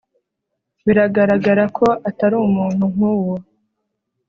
Biragaragara 0.85 1.63
ko 1.77 1.85
atari 2.09 2.35
umuntu 2.47 2.83
nkuwo 2.93 3.35